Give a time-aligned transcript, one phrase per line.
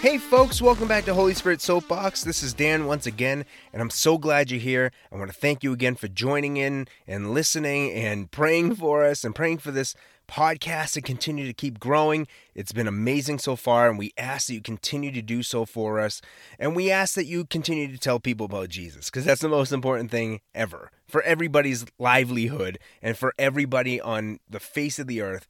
[0.00, 2.22] Hey, folks, welcome back to Holy Spirit Soapbox.
[2.22, 4.92] This is Dan once again, and I'm so glad you're here.
[5.10, 9.24] I want to thank you again for joining in and listening and praying for us
[9.24, 9.96] and praying for this
[10.28, 12.28] podcast to continue to keep growing.
[12.54, 15.98] It's been amazing so far, and we ask that you continue to do so for
[15.98, 16.22] us.
[16.60, 19.72] And we ask that you continue to tell people about Jesus, because that's the most
[19.72, 25.48] important thing ever for everybody's livelihood and for everybody on the face of the earth.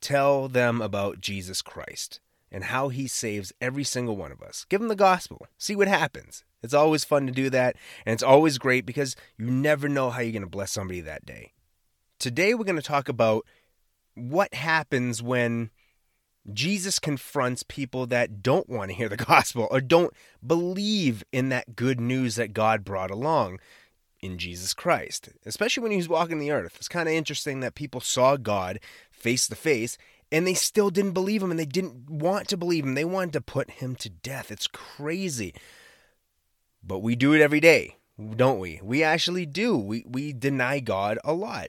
[0.00, 2.20] Tell them about Jesus Christ
[2.50, 4.64] and how he saves every single one of us.
[4.68, 5.46] Give him the gospel.
[5.56, 6.44] See what happens.
[6.62, 10.20] It's always fun to do that, and it's always great because you never know how
[10.20, 11.52] you're going to bless somebody that day.
[12.18, 13.46] Today, we're going to talk about
[14.14, 15.70] what happens when
[16.52, 20.12] Jesus confronts people that don't want to hear the gospel or don't
[20.44, 23.58] believe in that good news that God brought along
[24.20, 26.74] in Jesus Christ, especially when he was walking the earth.
[26.76, 29.96] It's kind of interesting that people saw God face to face
[30.30, 32.94] and they still didn't believe him and they didn't want to believe him.
[32.94, 34.50] They wanted to put him to death.
[34.50, 35.54] It's crazy.
[36.82, 37.96] But we do it every day,
[38.36, 38.80] don't we?
[38.82, 39.76] We actually do.
[39.76, 41.68] We we deny God a lot.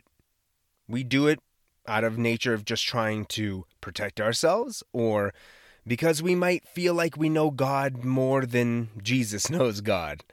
[0.88, 1.40] We do it
[1.88, 5.34] out of nature of just trying to protect ourselves or
[5.88, 10.24] because we might feel like we know God more than Jesus knows God.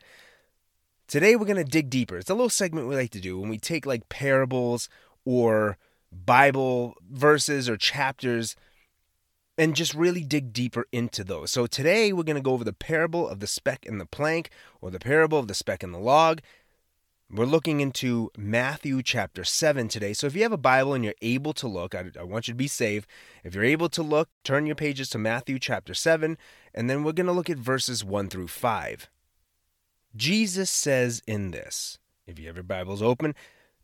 [1.07, 2.17] Today we're going to dig deeper.
[2.17, 4.89] It's a little segment we like to do when we take like parables
[5.25, 5.77] or
[6.11, 8.55] Bible verses or chapters
[9.57, 11.51] and just really dig deeper into those.
[11.51, 14.49] So today we're going to go over the parable of the speck and the plank
[14.81, 16.41] or the parable of the speck and the log.
[17.29, 20.13] We're looking into Matthew chapter 7 today.
[20.13, 22.53] So if you have a Bible and you're able to look, I, I, want you
[22.53, 23.05] to be safe.
[23.43, 26.37] If you're able to look, turn your pages to Matthew chapter 7,
[26.73, 29.09] and then we're going to look at verses 1 through 5.
[30.15, 33.35] Jesus says in this, if you have your Bibles open,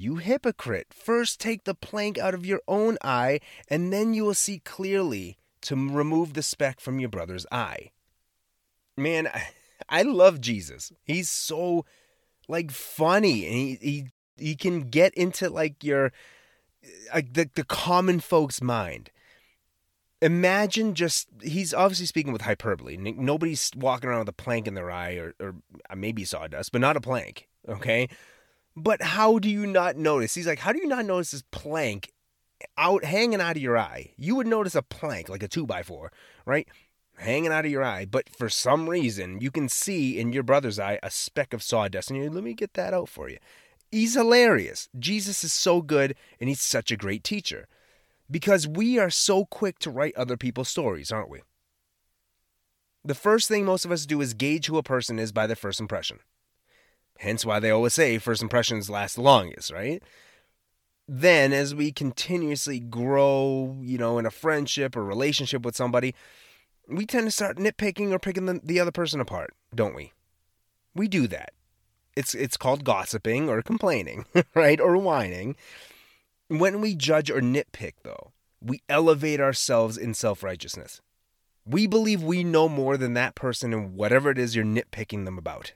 [0.00, 0.94] You hypocrite!
[0.94, 5.38] First take the plank out of your own eye, and then you will see clearly
[5.62, 7.90] to remove the speck from your brother's eye.
[8.96, 9.28] Man,
[9.88, 10.92] I love Jesus.
[11.02, 11.84] He's so
[12.46, 16.12] like funny, and he he he can get into like your
[17.12, 19.10] like the the common folks' mind.
[20.22, 22.96] Imagine just he's obviously speaking with hyperbole.
[22.96, 25.56] Nobody's walking around with a plank in their eye or or
[25.90, 27.48] uh, maybe sawdust, but not a plank.
[27.68, 28.08] Okay,
[28.82, 30.34] but how do you not notice?
[30.34, 32.12] He's like, how do you not notice this plank
[32.76, 34.12] out hanging out of your eye?
[34.16, 36.12] You would notice a plank, like a two by four,
[36.46, 36.68] right?
[37.16, 40.78] Hanging out of your eye, but for some reason you can see in your brother's
[40.78, 43.38] eye a speck of sawdust, and you let me get that out for you.
[43.90, 44.88] He's hilarious.
[44.98, 47.66] Jesus is so good, and he's such a great teacher.
[48.30, 51.40] Because we are so quick to write other people's stories, aren't we?
[53.04, 55.56] The first thing most of us do is gauge who a person is by their
[55.56, 56.18] first impression.
[57.18, 60.00] Hence why they always say first impressions last the longest, right?
[61.08, 66.14] Then, as we continuously grow, you know, in a friendship or relationship with somebody,
[66.86, 70.12] we tend to start nitpicking or picking the, the other person apart, don't we?
[70.94, 71.52] We do that.
[72.14, 74.24] It's it's called gossiping or complaining,
[74.54, 74.80] right?
[74.80, 75.56] Or whining.
[76.46, 81.00] When we judge or nitpick, though, we elevate ourselves in self righteousness.
[81.66, 85.36] We believe we know more than that person and whatever it is you're nitpicking them
[85.36, 85.72] about.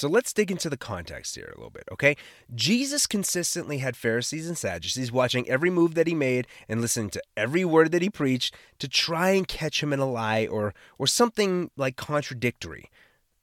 [0.00, 2.16] So let's dig into the context here a little bit, okay?
[2.54, 7.22] Jesus consistently had Pharisees and Sadducees watching every move that he made and listening to
[7.36, 11.06] every word that he preached to try and catch him in a lie or or
[11.06, 12.88] something like contradictory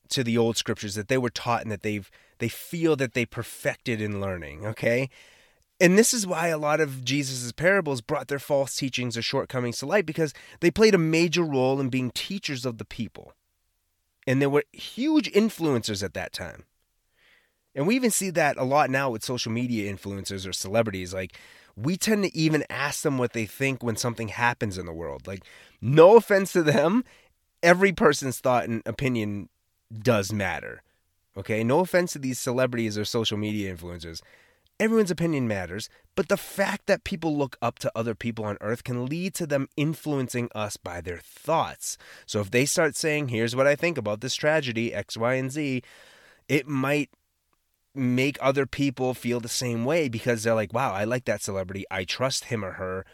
[0.10, 2.10] to the old scriptures that they were taught and that they've
[2.40, 5.12] they feel that they perfected in learning, okay?
[5.80, 9.78] And this is why a lot of Jesus' parables brought their false teachings or shortcomings
[9.78, 13.34] to light because they played a major role in being teachers of the people
[14.28, 16.66] and there were huge influencers at that time.
[17.74, 21.14] And we even see that a lot now with social media influencers or celebrities.
[21.14, 21.38] Like,
[21.76, 25.28] we tend to even ask them what they think when something happens in the world.
[25.28, 25.44] Like,
[25.80, 27.06] no offense to them,
[27.64, 29.48] every person's thought and opinion
[29.98, 30.82] does matter.
[31.38, 34.22] Okay, no offense to these celebrities or social media influencers
[34.80, 38.84] everyone's opinion matters, but the fact that people look up to other people on earth
[38.84, 41.98] can lead to them influencing us by their thoughts.
[42.26, 45.52] So if they start saying, here's what I think about this tragedy, X, Y, and
[45.52, 45.82] Z,
[46.48, 47.10] it might
[47.94, 51.86] make other people feel the same way because they're like, wow, I like that celebrity.
[51.90, 53.06] I trust him or her.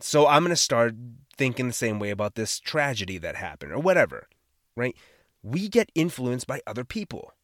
[0.00, 0.94] So I'm going to start
[1.36, 4.28] thinking the same way about this tragedy that happened or whatever,
[4.74, 4.96] right?
[5.42, 7.34] We get influenced by other people.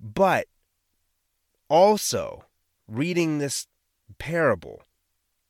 [0.00, 0.46] But
[1.72, 2.44] Also,
[2.86, 3.66] reading this
[4.18, 4.82] parable,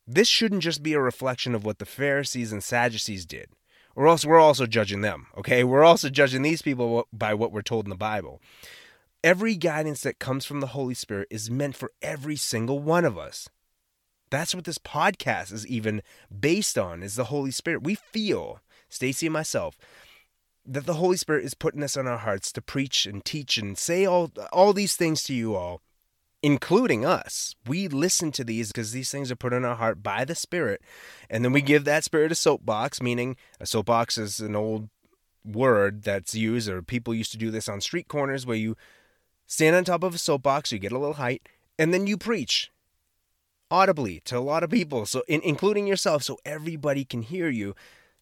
[0.07, 3.47] this shouldn't just be a reflection of what the Pharisees and Sadducees did,
[3.93, 5.65] or else we're also judging them, okay?
[5.65, 8.41] We're also judging these people by what we're told in the Bible.
[9.21, 13.17] Every guidance that comes from the Holy Spirit is meant for every single one of
[13.17, 13.49] us.
[14.29, 16.01] That's what this podcast is even
[16.39, 17.83] based on is the Holy Spirit.
[17.83, 19.77] We feel, Stacy and myself,
[20.65, 23.77] that the Holy Spirit is putting us on our hearts to preach and teach and
[23.77, 25.81] say all all these things to you all,
[26.43, 27.55] including us.
[27.65, 30.81] We listen to these because these things are put in our heart by the Spirit,
[31.29, 33.01] and then we give that Spirit a soapbox.
[33.01, 34.89] Meaning, a soapbox is an old
[35.45, 38.75] word that's used, or people used to do this on street corners where you
[39.47, 41.47] stand on top of a soapbox, you get a little height,
[41.79, 42.69] and then you preach
[43.71, 47.75] audibly to a lot of people, so in, including yourself, so everybody can hear you.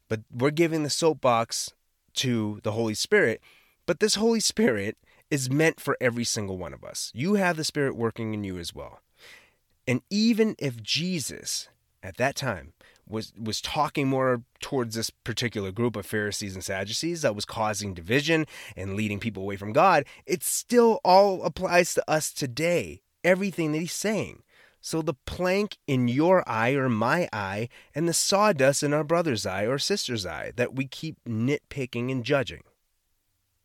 [0.07, 1.71] But we're giving the soapbox
[2.15, 3.41] to the Holy Spirit.
[3.85, 4.97] But this Holy Spirit
[5.31, 7.11] is meant for every single one of us.
[7.15, 8.99] You have the Spirit working in you as well.
[9.87, 11.69] And even if Jesus
[12.03, 12.73] at that time
[13.07, 17.93] was was talking more towards this particular group of Pharisees and Sadducees that was causing
[17.93, 18.45] division
[18.75, 23.01] and leading people away from God, it still all applies to us today.
[23.23, 24.43] Everything that he's saying.
[24.83, 29.45] So the plank in your eye or my eye, and the sawdust in our brother's
[29.45, 32.63] eye or sister's eye that we keep nitpicking and judging.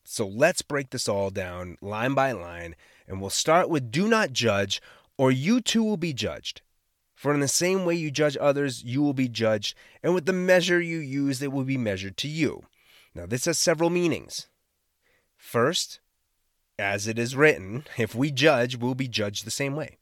[0.08, 2.76] So let's break this all down line by line,
[3.08, 4.80] and we'll start with do not judge,
[5.18, 6.62] or you too will be judged.
[7.16, 9.74] For in the same way you judge others, you will be judged,
[10.04, 12.64] and with the measure you use, it will be measured to you.
[13.16, 14.46] Now, this has several meanings.
[15.36, 15.98] First,
[16.78, 19.98] as it is written, if we judge, we'll be judged the same way.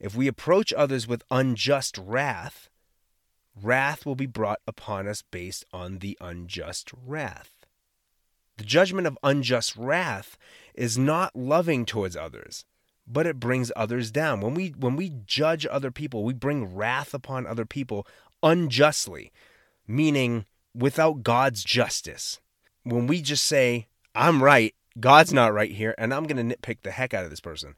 [0.00, 2.68] If we approach others with unjust wrath,
[3.54, 7.53] wrath will be brought upon us based on the unjust wrath.
[8.56, 10.38] The judgment of unjust wrath
[10.74, 12.64] is not loving towards others,
[13.06, 14.40] but it brings others down.
[14.40, 18.06] When we when we judge other people, we bring wrath upon other people
[18.42, 19.32] unjustly,
[19.86, 22.40] meaning without God's justice.
[22.84, 26.82] When we just say, I'm right, God's not right here, and I'm going to nitpick
[26.82, 27.74] the heck out of this person.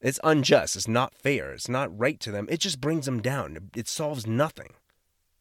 [0.00, 0.76] It's unjust.
[0.76, 1.52] It's not fair.
[1.52, 2.46] It's not right to them.
[2.50, 3.70] It just brings them down.
[3.74, 4.74] It solves nothing.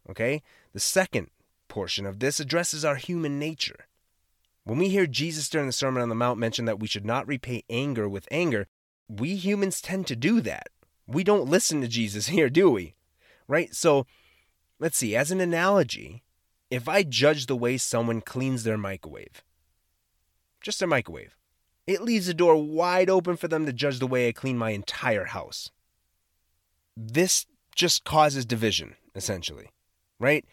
[0.10, 0.42] Okay?
[0.74, 1.30] The second
[1.68, 3.88] portion of this addresses our human nature.
[4.66, 7.28] When we hear Jesus during the Sermon on the Mount mention that we should not
[7.28, 8.68] repay anger with anger,
[9.08, 10.70] we humans tend to do that.
[11.08, 12.96] We don't listen to Jesus here, do we?
[13.48, 13.74] Right?
[13.76, 14.08] So,
[14.80, 15.16] let's see.
[15.16, 16.24] As an analogy,
[16.72, 19.44] if I judge the way someone cleans their microwave,
[20.62, 21.36] just their microwave,
[21.86, 24.72] it leaves the door wide open for them to judge the way I clean my
[24.72, 25.70] entire house.
[26.98, 27.46] This
[27.76, 29.70] just causes division, essentially,
[30.20, 30.44] right?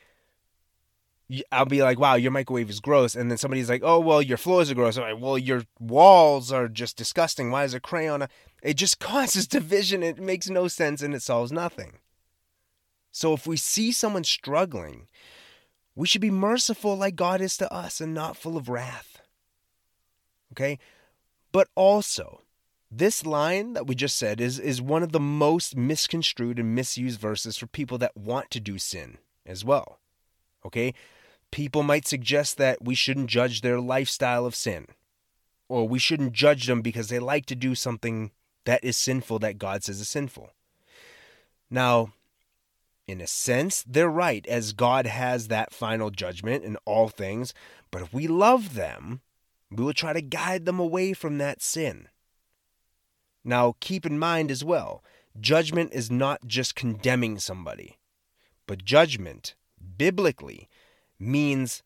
[1.51, 3.15] I'll be like, wow, your microwave is gross.
[3.15, 4.97] And then somebody's like, oh, well, your floors are gross.
[4.97, 7.51] I'm like, well, your walls are just disgusting.
[7.51, 8.27] Why is there crayon?
[8.63, 10.03] It just causes division.
[10.03, 11.99] It makes no sense and it solves nothing.
[13.11, 15.07] So if we see someone struggling,
[15.95, 19.21] we should be merciful like God is to us and not full of wrath.
[20.53, 20.79] Okay?
[21.53, 22.43] But also,
[22.91, 27.21] this line that we just said is, is one of the most misconstrued and misused
[27.21, 29.99] verses for people that want to do sin as well.
[30.65, 30.95] Okay?
[31.53, 34.89] People might suggest that we shouldn't judge their lifestyle of sin,
[35.69, 38.33] or we shouldn't judge them because they like to do something
[38.65, 40.51] that is sinful that God says is sinful.
[41.71, 42.13] Now,
[43.07, 47.53] in a sense, they're right, as God has that final judgment in all things,
[47.91, 49.21] but if we love them,
[49.71, 52.09] we will try to guide them away from that sin.
[53.45, 55.03] Now, keep in mind as well,
[55.41, 57.99] judgment is not just condemning somebody,
[58.67, 59.55] but judgment,
[59.99, 60.69] biblically,
[61.23, 61.83] means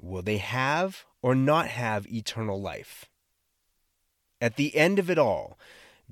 [0.00, 3.06] will they have or not have eternal life?
[4.40, 5.58] At the end of it all,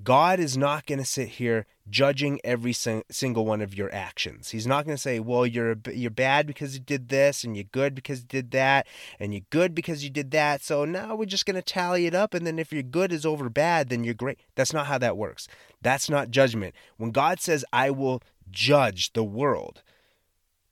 [0.02, 4.50] God is not going to sit here judging every sing- single one of your actions.
[4.50, 7.64] He's not going to say, "Well, you're you're bad because you did this, and you're
[7.64, 8.86] good because you did that,
[9.20, 12.14] and you're good because you did that." So now we're just going to tally it
[12.14, 14.38] up, and then if your good is over bad, then you're great.
[14.54, 15.46] That's not how that works.
[15.82, 16.74] That's not judgment.
[16.96, 19.82] When God says, "I will judge the world,"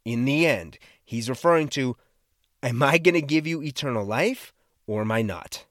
[0.05, 1.97] in the end, He's referring to,
[2.63, 4.53] "Am I going to give you eternal life,
[4.87, 5.67] or am I not?"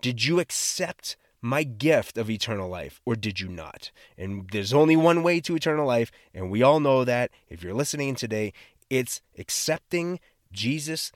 [0.00, 1.16] Did you accept?
[1.44, 3.90] my gift of eternal life, or did you not?
[4.16, 7.30] And there's only one way to eternal life, and we all know that.
[7.50, 8.54] If you're listening today,
[8.88, 10.20] it's accepting
[10.50, 11.12] Jesus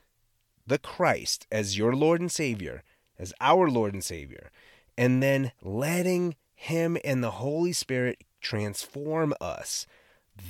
[0.67, 2.83] the Christ as your Lord and Savior,
[3.19, 4.51] as our Lord and Savior,
[4.99, 9.87] and then letting Him and the Holy Spirit transform us.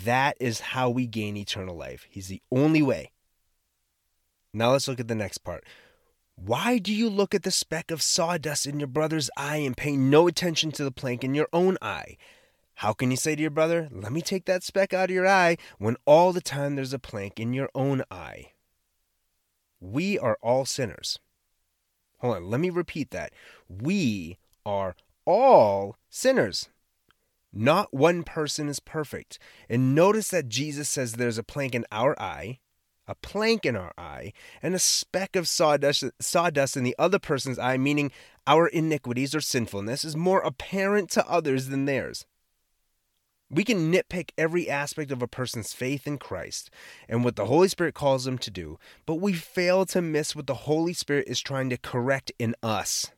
[0.04, 2.06] That is how we gain eternal life.
[2.10, 3.12] He's the only way.
[4.52, 5.64] Now let's look at the next part.
[6.36, 9.96] Why do you look at the speck of sawdust in your brother's eye and pay
[9.96, 12.16] no attention to the plank in your own eye?
[12.74, 15.26] How can you say to your brother, Let me take that speck out of your
[15.26, 18.52] eye, when all the time there's a plank in your own eye?
[19.80, 21.18] We are all sinners.
[22.18, 23.32] Hold on, let me repeat that.
[23.68, 26.68] We are all sinners.
[27.52, 29.38] Not one person is perfect.
[29.68, 32.58] And notice that Jesus says there's a plank in our eye,
[33.06, 37.58] a plank in our eye, and a speck of sawdust, sawdust in the other person's
[37.58, 38.12] eye, meaning
[38.46, 42.26] our iniquities or sinfulness is more apparent to others than theirs.
[43.50, 46.68] We can nitpick every aspect of a person's faith in Christ
[47.08, 50.46] and what the Holy Spirit calls them to do, but we fail to miss what
[50.46, 53.10] the Holy Spirit is trying to correct in us.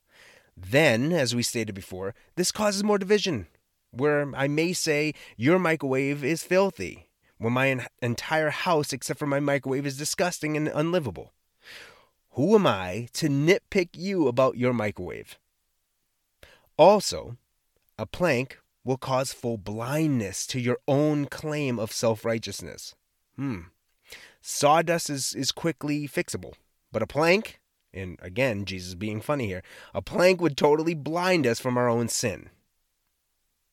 [0.57, 3.49] Then, as we stated before, this causes more division,
[3.91, 9.41] where I may say, Your microwave is filthy, when my entire house, except for my
[9.41, 11.33] microwave, is disgusting and unlivable.
[12.33, 15.39] Who am I to nitpick you about your microwave?
[16.77, 17.37] Also,
[17.99, 22.95] a plank will cause full blindness to your own claim of self righteousness.
[23.37, 23.61] Hmm.
[24.41, 26.55] Sawdust is, is quickly fixable,
[26.91, 27.61] but a plank,
[27.93, 29.63] and again, Jesus being funny here,
[29.95, 32.49] a plank would totally blind us from our own sin.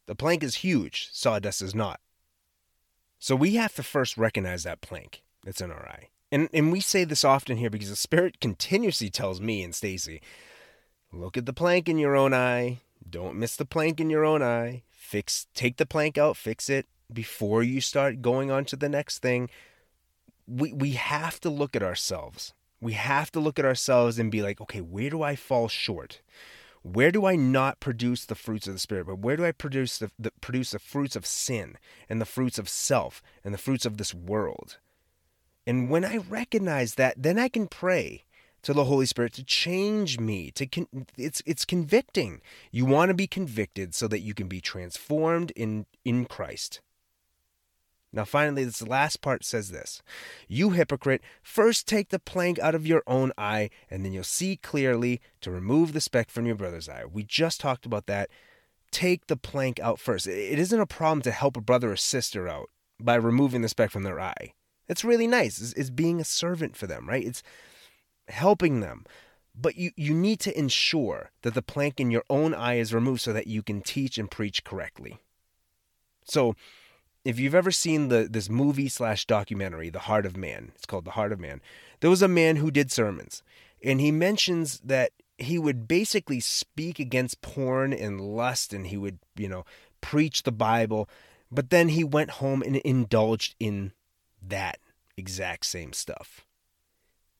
[0.08, 2.00] The plank is huge, sawdust is not.
[3.20, 6.10] So we have to first recognize that plank that's in our eye.
[6.32, 10.22] And and we say this often here because the Spirit continuously tells me and Stacy,
[11.14, 12.80] look at the plank in your own eye.
[13.10, 16.86] Don't miss the plank in your own eye fix take the plank out fix it
[17.12, 19.50] before you start going on to the next thing
[20.46, 24.42] we we have to look at ourselves we have to look at ourselves and be
[24.42, 26.20] like okay where do i fall short
[26.96, 29.98] where do i not produce the fruits of the spirit but where do i produce
[29.98, 31.78] the, the produce the fruits of sin
[32.10, 34.78] and the fruits of self and the fruits of this world
[35.66, 38.24] and when i recognize that then i can pray
[38.64, 40.52] to the Holy Spirit to change me.
[40.52, 42.42] To con- it's it's convicting.
[42.70, 46.82] You want to be convicted so that you can be transformed in in Christ.
[48.14, 50.02] Now, finally, this last part says this
[50.48, 54.56] You hypocrite, first take the plank out of your own eye, and then you'll see
[54.56, 57.04] clearly to remove the speck from your brother's eye.
[57.12, 58.30] We just talked about that.
[58.92, 60.28] Take the plank out first.
[60.28, 63.92] It isn't a problem to help a brother or sister out by removing the speck
[63.92, 64.54] from their eye.
[64.88, 65.60] It's really nice.
[65.60, 67.26] It's, it's being a servant for them, right?
[67.26, 67.44] It's
[68.30, 69.06] helping them.
[69.60, 73.22] But you, you need to ensure that the plank in your own eye is removed
[73.22, 75.18] so that you can teach and preach correctly.
[76.24, 76.56] So,
[77.28, 81.04] if you've ever seen the this movie slash documentary, The Heart of Man, it's called
[81.04, 81.62] The Heart of Man.
[82.00, 83.44] There was a man who did sermons,
[83.84, 89.20] and he mentions that he would basically speak against porn and lust, and he would,
[89.36, 89.66] you know,
[90.00, 91.10] preach the Bible,
[91.52, 93.92] but then he went home and indulged in
[94.42, 94.80] that
[95.18, 96.46] exact same stuff.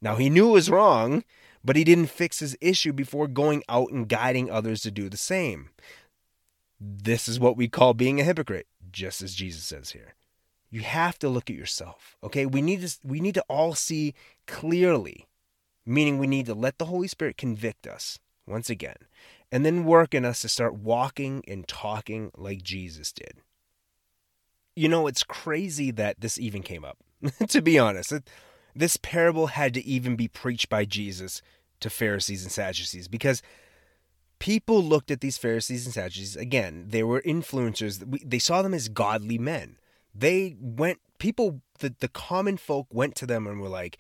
[0.02, 1.24] Now, he knew it was wrong,
[1.64, 5.18] but he didn't fix his issue before going out and guiding others to do the
[5.18, 5.70] same.
[6.80, 8.68] This is what we call being a hypocrite,
[8.98, 10.16] just as Jesus says here.
[10.70, 12.18] You have to look at yourself.
[12.24, 12.46] Okay?
[12.46, 14.14] We need to we need to all see
[14.48, 15.28] clearly,
[15.86, 18.98] meaning we need to let the Holy Spirit convict us once again,
[19.52, 23.42] and then work in us to start walking and talking like Jesus did.
[24.76, 26.98] You know, it's crazy that this even came up.
[27.48, 28.30] to be honest, it,
[28.76, 31.42] this parable had to even be preached by Jesus
[31.80, 33.42] to Pharisees and Sadducees because
[34.40, 38.04] people looked at these Pharisees and Sadducees again, they were influencers.
[38.24, 39.78] They saw them as godly men.
[40.14, 43.98] They went people the, the common folk went to them and were like,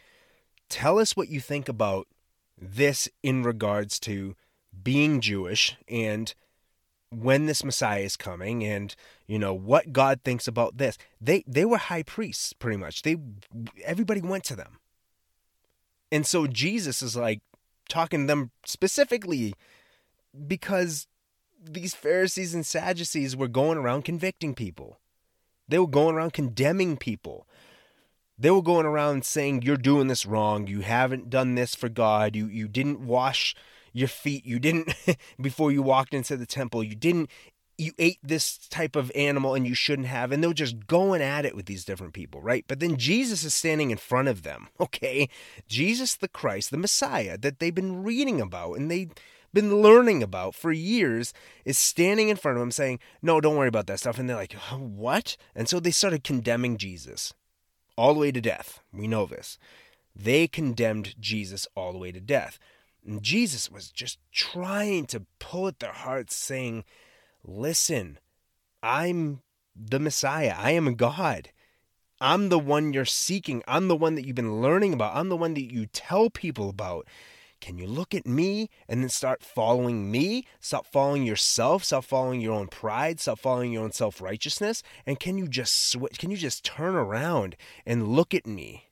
[0.69, 2.07] "Tell us what you think about
[2.59, 4.35] this in regards to
[4.83, 6.33] being Jewish and
[7.09, 8.95] when this Messiah is coming and
[9.27, 10.97] you know what God thinks about this.
[11.21, 13.03] They they were high priests pretty much.
[13.03, 13.17] They
[13.83, 14.79] everybody went to them.
[16.11, 17.41] And so Jesus is like
[17.89, 19.53] talking to them specifically
[20.47, 21.07] because
[21.63, 24.99] these Pharisees and Sadducees were going around convicting people.
[25.67, 27.47] They were going around condemning people.
[28.37, 30.67] They were going around saying you're doing this wrong.
[30.67, 32.35] You haven't done this for God.
[32.35, 33.55] You you didn't wash
[33.97, 34.45] your feet.
[34.45, 34.93] You didn't,
[35.41, 37.29] before you walked into the temple, you didn't,
[37.77, 40.31] you ate this type of animal and you shouldn't have.
[40.31, 42.63] And they were just going at it with these different people, right?
[42.67, 45.29] But then Jesus is standing in front of them, okay?
[45.67, 49.11] Jesus the Christ, the Messiah that they've been reading about and they've
[49.53, 51.33] been learning about for years
[51.65, 54.19] is standing in front of them saying, No, don't worry about that stuff.
[54.19, 55.37] And they're like, What?
[55.55, 57.33] And so they started condemning Jesus
[57.97, 58.81] all the way to death.
[58.93, 59.57] We know this.
[60.15, 62.59] They condemned Jesus all the way to death.
[63.05, 66.83] And Jesus was just trying to pull at their hearts, saying,
[67.43, 68.19] Listen,
[68.83, 69.41] I'm
[69.75, 70.55] the Messiah.
[70.57, 71.49] I am God.
[72.19, 73.63] I'm the one you're seeking.
[73.67, 75.15] I'm the one that you've been learning about.
[75.15, 77.07] I'm the one that you tell people about.
[77.59, 80.45] Can you look at me and then start following me?
[80.59, 85.37] Stop following yourself, stop following your own pride, stop following your own self-righteousness, and can
[85.37, 88.85] you just switch can you just turn around and look at me?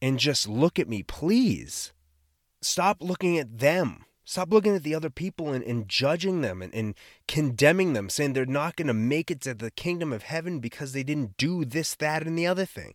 [0.00, 1.92] And just look at me, please.
[2.60, 4.04] Stop looking at them.
[4.24, 6.94] Stop looking at the other people and, and judging them and, and
[7.28, 10.92] condemning them, saying they're not going to make it to the kingdom of heaven because
[10.92, 12.94] they didn't do this, that, and the other thing.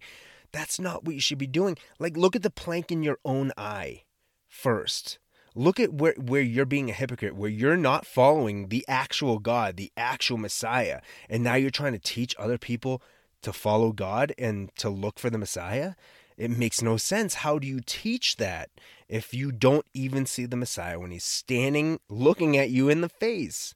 [0.52, 1.78] That's not what you should be doing.
[2.00, 4.04] Like, look at the plank in your own eye
[4.48, 5.20] first.
[5.56, 9.76] Look at where, where you're being a hypocrite, where you're not following the actual God,
[9.76, 11.02] the actual Messiah.
[11.30, 13.02] And now you're trying to teach other people
[13.42, 15.94] to follow God and to look for the Messiah.
[16.38, 17.36] It makes no sense.
[17.36, 18.70] How do you teach that
[19.10, 23.10] if you don't even see the Messiah when he's standing looking at you in the
[23.10, 23.74] face?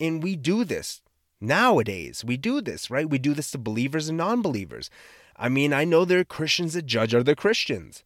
[0.00, 1.02] And we do this
[1.40, 2.24] nowadays.
[2.24, 3.08] We do this, right?
[3.08, 4.88] We do this to believers and non believers.
[5.36, 8.02] I mean, I know there are Christians that judge other Christians.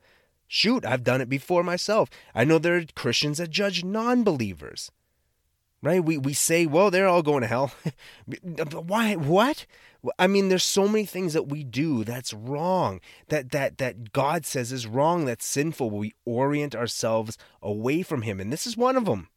[0.48, 2.08] Shoot, I've done it before myself.
[2.34, 4.90] I know there are Christians that judge non believers.
[5.80, 6.02] Right?
[6.02, 7.70] We, we say, well, they're all going to hell.
[8.72, 9.14] Why?
[9.14, 9.64] What?
[10.18, 14.46] I mean, there's so many things that we do that's wrong, that that that God
[14.46, 15.90] says is wrong, that's sinful.
[15.90, 19.28] We orient ourselves away from Him, and this is one of them.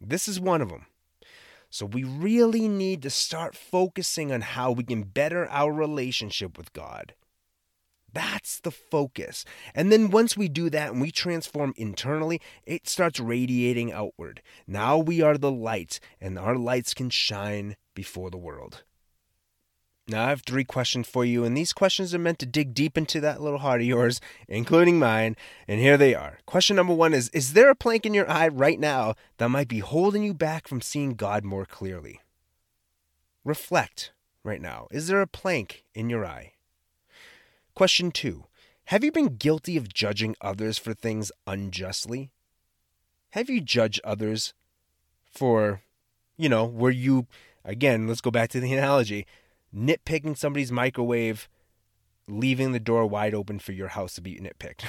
[0.00, 0.86] This is one of them.
[1.70, 6.72] So we really need to start focusing on how we can better our relationship with
[6.72, 7.14] God.
[8.16, 9.44] That's the focus.
[9.74, 14.40] And then once we do that and we transform internally, it starts radiating outward.
[14.66, 18.84] Now we are the light, and our lights can shine before the world.
[20.08, 22.96] Now, I have three questions for you, and these questions are meant to dig deep
[22.96, 24.18] into that little heart of yours,
[24.48, 25.36] including mine.
[25.68, 26.38] And here they are.
[26.46, 29.68] Question number one is Is there a plank in your eye right now that might
[29.68, 32.20] be holding you back from seeing God more clearly?
[33.44, 34.88] Reflect right now.
[34.90, 36.54] Is there a plank in your eye?
[37.76, 38.46] Question two
[38.86, 42.30] Have you been guilty of judging others for things unjustly?
[43.32, 44.54] Have you judged others
[45.30, 45.82] for,
[46.38, 47.26] you know, were you,
[47.66, 49.26] again, let's go back to the analogy
[49.74, 51.50] nitpicking somebody's microwave,
[52.26, 54.86] leaving the door wide open for your house to be nitpicked.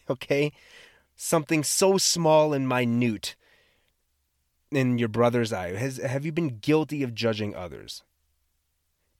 [0.10, 0.52] okay?
[1.14, 3.36] Something so small and minute
[4.72, 5.76] in your brother's eye.
[5.76, 8.02] Has, have you been guilty of judging others?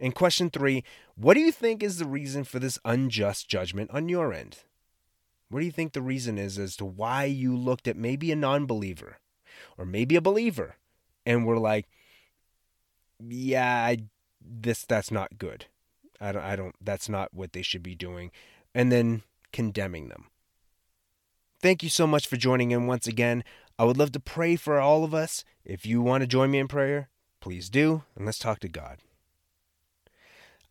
[0.01, 0.83] And question three
[1.19, 4.59] What do you think is the reason for this unjust judgment on your end?
[5.49, 8.37] What do you think the reason is as to why you looked at maybe a
[8.37, 9.17] non believer
[9.79, 10.77] or maybe a believer
[11.25, 11.89] and were like,
[13.19, 13.99] yeah, I
[14.45, 15.67] this that's not good.
[16.21, 18.31] I don't I don't that's not what they should be doing
[18.75, 20.27] and then condemning them.
[21.63, 23.43] Thank you so much for joining in once again.
[23.79, 25.45] I would love to pray for all of us.
[25.65, 27.09] If you want to join me in prayer,
[27.41, 28.99] please do, and let's talk to God.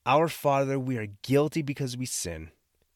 [0.06, 2.52] Our Father, we are guilty because we sin,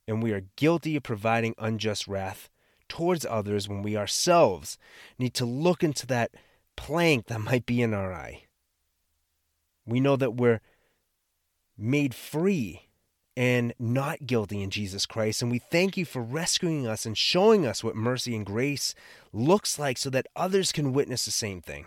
[0.08, 2.50] and we are guilty of providing unjust wrath
[2.88, 4.78] towards others when we ourselves
[5.18, 6.32] need to look into that
[6.76, 8.44] plank that might be in our eye.
[9.86, 10.62] We know that we're
[11.78, 12.90] made free
[13.36, 15.42] and not guilty in Jesus Christ.
[15.42, 18.94] And we thank you for rescuing us and showing us what mercy and grace
[19.32, 21.86] looks like so that others can witness the same thing.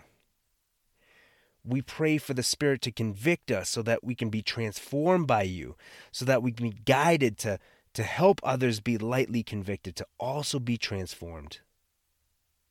[1.65, 5.43] We pray for the Spirit to convict us so that we can be transformed by
[5.43, 5.77] you,
[6.11, 7.59] so that we can be guided to,
[7.95, 11.61] to help others be lightly convicted, to also be transformed.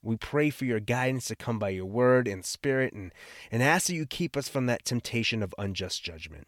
[0.03, 3.13] We pray for your guidance to come by your word and spirit and,
[3.51, 6.47] and ask that you keep us from that temptation of unjust judgment.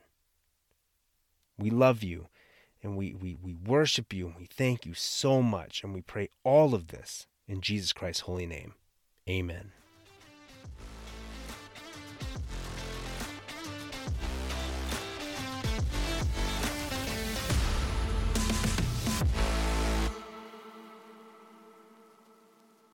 [1.57, 2.27] We love you
[2.81, 5.83] and we, we, we worship you and we thank you so much.
[5.83, 8.73] And we pray all of this in Jesus Christ's holy name.
[9.29, 9.71] Amen.